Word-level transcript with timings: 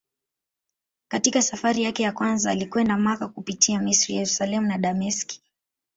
Katika 1.07 1.41
safari 1.41 1.83
yake 1.83 2.03
ya 2.03 2.11
kwanza 2.11 2.51
alikwenda 2.51 2.97
Makka 2.97 3.27
kupitia 3.27 3.79
Misri, 3.81 4.13
Yerusalemu 4.15 4.67
na 4.67 4.77
Dameski. 4.77 5.41